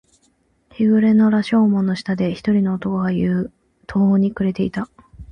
[0.73, 3.11] 日暮れの羅生門の下で、一人の男が
[3.85, 4.89] 途方に暮れていた。